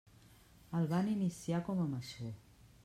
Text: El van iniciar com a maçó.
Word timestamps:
El 0.79 0.87
van 0.93 1.11
iniciar 1.11 1.61
com 1.69 1.87
a 1.87 1.87
maçó. 1.95 2.33